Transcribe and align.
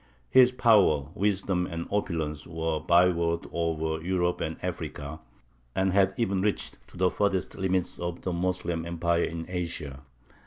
His 0.31 0.51
power, 0.51 1.09
wisdom, 1.13 1.67
and 1.67 1.85
opulence, 1.91 2.47
were 2.47 2.77
a 2.77 2.79
byword 2.79 3.45
over 3.51 4.03
Europe 4.03 4.41
and 4.41 4.57
Africa, 4.63 5.19
and 5.75 5.91
had 5.93 6.15
even 6.17 6.41
reached 6.41 6.79
to 6.87 6.97
the 6.97 7.11
furthest 7.11 7.53
limits 7.53 7.99
of 7.99 8.23
the 8.23 8.33
Moslem 8.33 8.83
empire 8.83 9.25
in 9.25 9.45
Asia. 9.47 10.01